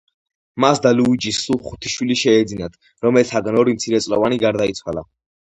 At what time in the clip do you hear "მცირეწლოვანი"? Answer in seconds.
3.79-4.45